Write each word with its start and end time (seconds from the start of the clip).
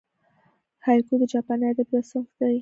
هایکو 0.85 1.13
د 1.21 1.23
جاپاني 1.33 1.63
ادب 1.71 1.87
یو 1.93 2.03
صنف 2.11 2.29
دئ. 2.39 2.55